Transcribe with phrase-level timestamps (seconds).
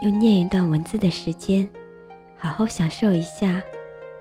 [0.00, 1.68] 用念一段文字的时间，
[2.34, 3.62] 好好享受一下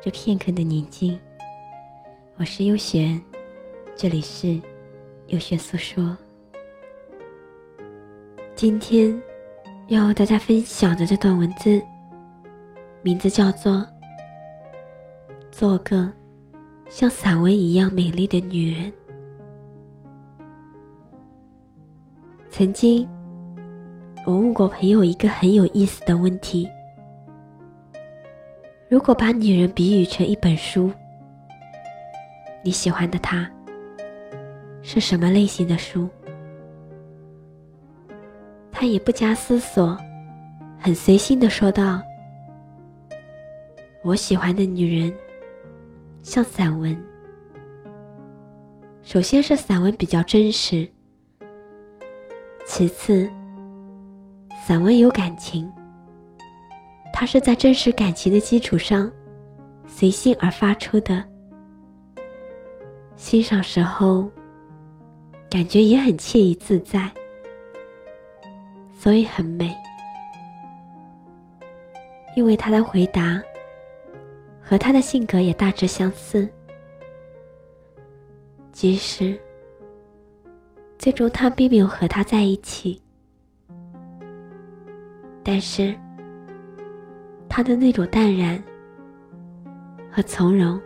[0.01, 1.17] 这片刻的宁静。
[2.35, 3.21] 我是优璇，
[3.95, 4.59] 这里是
[5.27, 6.17] 优璇诉说。
[8.55, 9.17] 今天
[9.87, 11.81] 要和大家分享的这段文字，
[13.01, 13.75] 名字叫做
[15.49, 16.11] 《做个
[16.89, 18.91] 像散文一样美丽的女人》。
[22.49, 23.07] 曾经。
[24.25, 26.69] 我问过朋友一个很有意思的问题：
[28.87, 30.91] 如果把女人比喻成一本书，
[32.63, 33.49] 你喜欢的她
[34.83, 36.07] 是什么类型的书？
[38.71, 39.97] 他也不加思索，
[40.79, 42.01] 很随性的说道
[44.03, 45.13] ：“我喜欢的女人
[46.21, 46.95] 像散文。
[49.01, 50.87] 首先是散文比较真实，
[52.65, 53.29] 其次。”
[54.69, 55.67] 散文有感情，
[57.11, 59.11] 它是在真实感情的基础上，
[59.87, 61.23] 随性而发出的。
[63.15, 64.29] 欣赏时候，
[65.49, 67.11] 感觉也很惬意自在，
[68.95, 69.75] 所以很美。
[72.35, 73.41] 因为他的回答
[74.61, 76.47] 和他的性格也大致相似，
[78.71, 79.35] 即使
[80.99, 83.01] 最终他并没有和他在一起。
[85.51, 85.95] 但是，
[87.49, 88.63] 他的那种淡然
[90.11, 90.79] 和从容，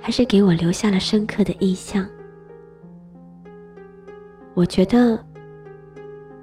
[0.00, 2.04] 还是给我留下了深刻的印象。
[4.52, 5.24] 我觉得，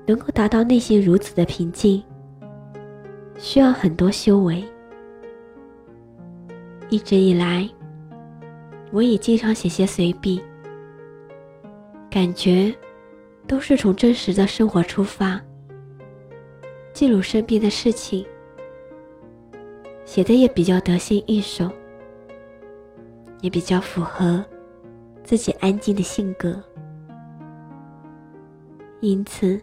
[0.05, 2.01] 能够达到内心如此的平静，
[3.37, 4.63] 需要很多修为。
[6.87, 7.69] 一直以来，
[8.93, 10.41] 我也经常写些随笔，
[12.09, 12.73] 感觉
[13.45, 15.37] 都是从真实的生活出发。
[16.97, 18.25] 记录身边的事情，
[20.03, 21.69] 写的也比较得心应手，
[23.39, 24.43] 也比较符合
[25.23, 26.59] 自己安静的性格，
[28.99, 29.61] 因此，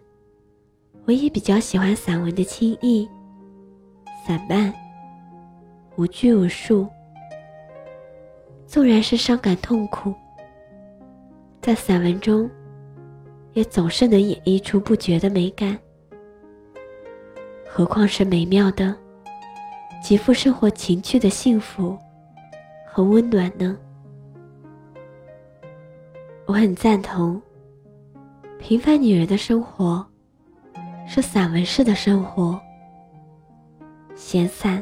[1.06, 3.10] 我也比较喜欢散文的轻易、
[4.24, 4.72] 散漫、
[5.96, 6.86] 无拘无束。
[8.64, 10.14] 纵然是伤感痛苦，
[11.60, 12.48] 在散文中，
[13.54, 15.76] 也总是能演绎出不绝的美感。
[17.76, 18.94] 何况是美妙的、
[20.00, 21.98] 极富生活情趣的幸福
[22.86, 23.76] 和温暖呢？
[26.46, 27.42] 我很赞同，
[28.60, 30.06] 平凡女人的生活
[31.04, 32.56] 是散文式的生活，
[34.14, 34.80] 闲散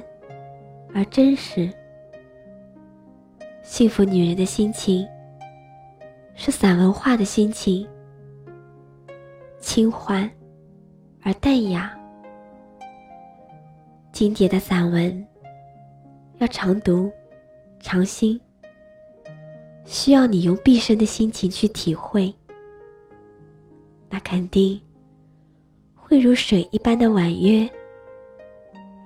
[0.95, 1.73] 而真实。
[3.63, 5.09] 幸福女人的心情
[6.35, 7.89] 是散文化的心情，
[9.61, 10.31] 轻缓
[11.23, 11.99] 而淡雅。
[14.13, 15.27] 经典的散文
[16.39, 17.11] 要常读、
[17.81, 18.39] 常新，
[19.87, 22.33] 需要你用毕生的心情去体会。
[24.11, 24.79] 那肯定
[25.95, 27.67] 会如水一般的婉约，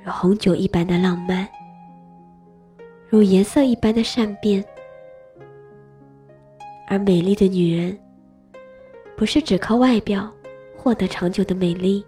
[0.05, 1.49] 如红酒一般的浪漫，
[3.09, 4.63] 如颜色一般的善变。
[6.89, 7.97] 而美丽的女人，
[9.17, 10.29] 不是只靠外表
[10.77, 12.05] 获得长久的美丽。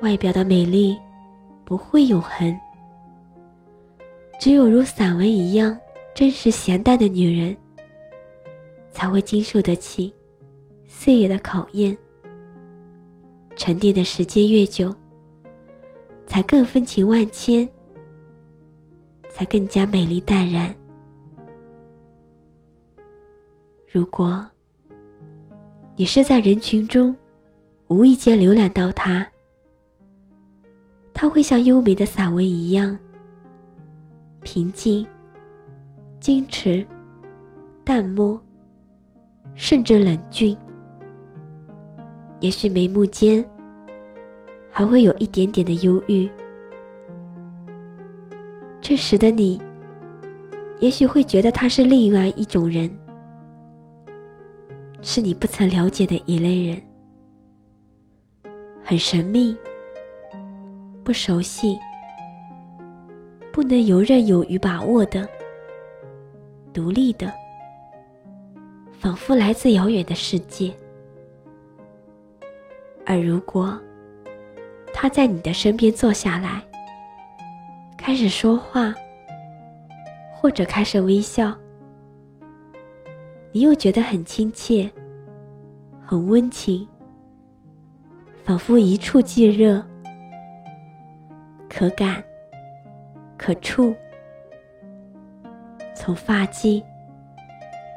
[0.00, 0.96] 外表的美丽
[1.64, 2.56] 不会永恒，
[4.38, 5.76] 只有如散文一样
[6.14, 7.56] 真实闲淡的女人，
[8.92, 10.14] 才会经受得起
[10.86, 11.96] 岁月的考验。
[13.56, 14.94] 沉淀的时间越久，
[16.28, 17.68] 才更风情万千，
[19.28, 20.72] 才更加美丽淡然。
[23.90, 24.46] 如果
[25.96, 27.16] 你是在人群中
[27.88, 29.28] 无意间浏览到她。
[31.20, 32.96] 它会像优美的散文一样，
[34.40, 35.04] 平静、
[36.20, 36.86] 矜持、
[37.82, 38.40] 淡漠，
[39.56, 40.56] 甚至冷峻。
[42.38, 43.44] 也许眉目间
[44.70, 46.30] 还会有一点点的忧郁。
[48.80, 49.60] 这时的你，
[50.78, 52.88] 也许会觉得他是另外一种人，
[55.02, 56.80] 是你不曾了解的一类人，
[58.84, 59.56] 很神秘。
[61.08, 61.80] 不熟悉、
[63.50, 65.26] 不能游刃有余把握的、
[66.70, 67.32] 独立的，
[68.92, 70.70] 仿佛来自遥远的世界。
[73.06, 73.80] 而如果
[74.92, 76.62] 他在你的身边坐下来，
[77.96, 78.94] 开始说话，
[80.34, 81.56] 或者开始微笑，
[83.50, 84.90] 你又觉得很亲切、
[86.04, 86.86] 很温情，
[88.44, 89.82] 仿佛一触即热，
[91.78, 92.20] 可感、
[93.36, 93.94] 可触，
[95.94, 96.82] 从发际，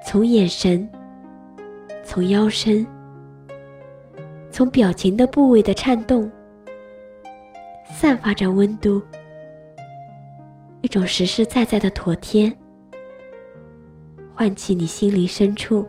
[0.06, 0.88] 从眼神，
[2.04, 2.86] 从腰身。
[4.52, 6.32] 从表情的部位的颤动，
[7.92, 9.02] 散发着温度，
[10.82, 12.56] 一种实实在在的妥帖，
[14.36, 15.88] 唤起你心灵深处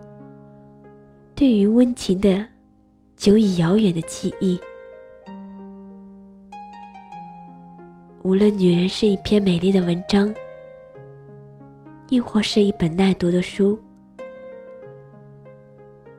[1.35, 2.43] 对于温情的
[3.19, 4.59] 久已遥远的记忆。
[8.23, 10.33] 无论女人是一篇美丽的文章，
[12.09, 13.77] 亦或是一本耐读的书，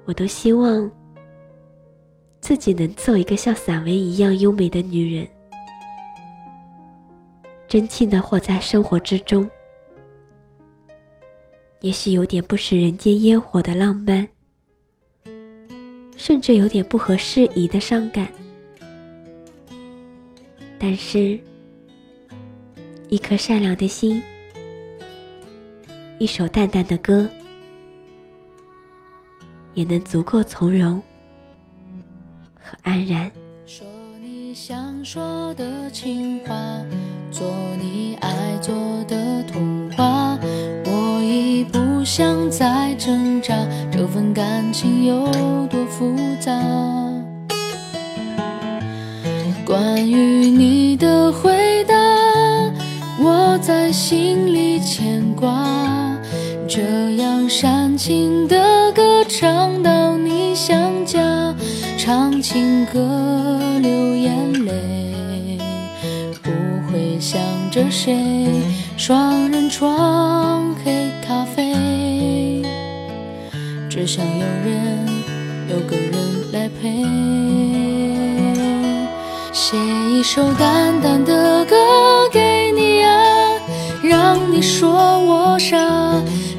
[0.06, 0.90] 我都希望。
[2.42, 5.26] 自己能做一个像散文一样优美的女人，
[7.70, 9.50] 真切的活在生活之中。
[11.80, 14.28] 也许有点不食人间烟火的浪漫，
[16.18, 18.28] 甚至有点不合时宜的伤感，
[20.78, 21.40] 但是，
[23.14, 24.24] 一颗善良的心，
[26.18, 27.30] 一首淡淡的歌，
[29.76, 31.00] 也能足够从容。
[32.82, 33.32] 安然。
[33.68, 33.86] 说
[34.20, 36.56] 你想说的情话，
[37.30, 37.48] 做
[37.80, 38.74] 你爱做
[39.04, 40.36] 的童话。
[40.84, 43.56] 我已不想再挣扎，
[43.92, 46.52] 这份感情有多复杂？
[49.64, 50.16] 关于
[50.50, 50.83] 你
[53.94, 56.18] 心里牵挂。
[56.68, 56.82] 这
[57.18, 61.54] 样煽情的歌唱到你想家。
[61.96, 63.00] 唱情歌
[63.80, 65.58] 流眼泪，
[66.42, 66.50] 不
[66.92, 67.40] 会想
[67.72, 68.18] 着谁。
[68.98, 72.62] 双人床黑咖啡，
[73.90, 75.08] 只想有人
[75.70, 76.12] 有个人
[76.52, 77.06] 来陪。
[79.54, 81.63] 写一首淡淡的，
[84.52, 85.78] 你说我傻。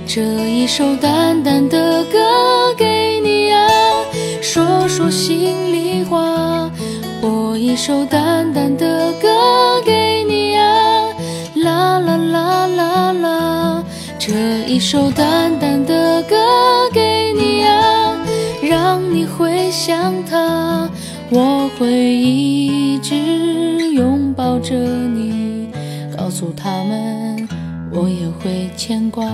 [0.06, 2.18] 这一首淡淡的歌
[2.76, 3.66] 给你啊。
[4.40, 6.70] 说说心里话，
[7.20, 11.08] 播一首淡淡的歌给你啊，
[11.56, 13.84] 啦啦啦啦啦，
[14.18, 14.32] 这
[14.68, 16.36] 一首淡淡的歌
[16.92, 18.16] 给你啊，
[18.62, 20.88] 让你回想他，
[21.30, 23.14] 我会一直
[23.92, 25.68] 拥抱着你，
[26.16, 27.33] 告诉他们
[27.96, 29.24] 我也会牵挂。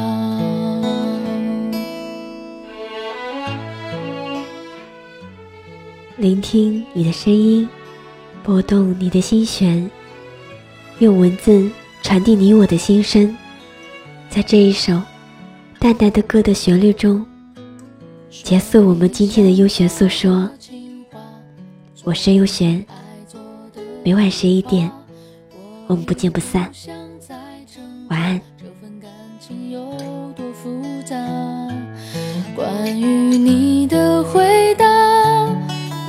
[6.18, 7.66] 聆听你的声音，
[8.42, 9.90] 拨动你的心弦，
[10.98, 11.70] 用文字
[12.02, 13.34] 传递你我的心声。
[14.28, 15.00] 在这一首
[15.78, 17.24] 淡淡的歌的旋律中，
[18.28, 20.48] 结束我们今天的优璇诉说。
[22.04, 22.84] 我是优璇，
[24.04, 24.90] 每晚十一点，
[25.86, 26.70] 我们不见不散。
[28.10, 28.40] 晚安。
[32.56, 33.06] 关于
[33.38, 34.84] 你的回答。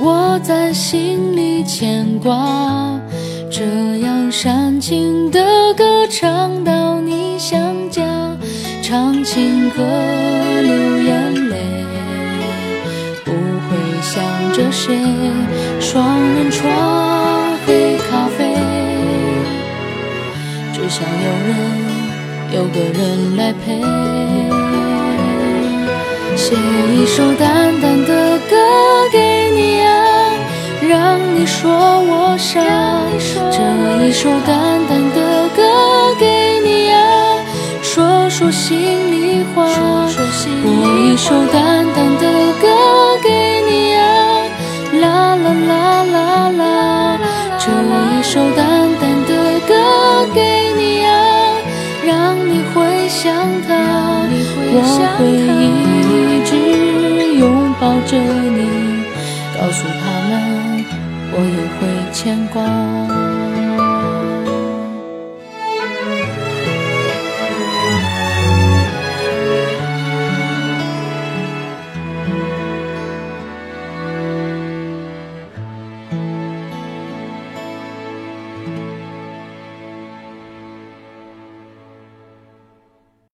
[0.00, 3.00] 我在心里牵挂，
[3.48, 3.64] 这
[4.00, 8.02] 样煽情的歌唱到你想家，
[8.82, 9.80] 唱情歌
[10.60, 11.56] 流眼泪，
[13.24, 14.20] 不会想
[14.52, 14.98] 着谁。
[15.78, 18.56] 双人床黑咖啡，
[20.72, 21.91] 只想有人
[22.54, 23.80] 有个人来陪，
[26.36, 28.56] 写一首淡淡的歌
[29.10, 29.42] 给。
[30.88, 32.60] 让你说我傻，
[33.50, 35.62] 这一首淡淡的歌
[36.18, 37.38] 给你啊，
[37.80, 38.76] 说说心
[39.10, 42.66] 里话，播一首淡淡的歌
[55.22, 56.50] 会一直
[57.38, 59.04] 拥抱着你，
[59.56, 60.84] 告诉他们。
[61.34, 61.80] 我也会
[62.12, 63.31] 牵挂。